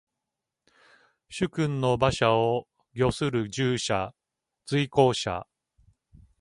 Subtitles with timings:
[1.29, 2.67] 主君の車馬を
[2.97, 4.15] 御する従者。
[4.65, 5.45] 随行者。